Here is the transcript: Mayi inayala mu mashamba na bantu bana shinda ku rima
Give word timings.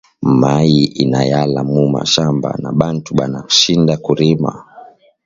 Mayi 0.41 0.83
inayala 1.03 1.61
mu 1.71 1.83
mashamba 1.95 2.49
na 2.63 2.69
bantu 2.79 3.09
bana 3.19 3.39
shinda 3.57 3.93
ku 4.03 4.11
rima 4.19 4.51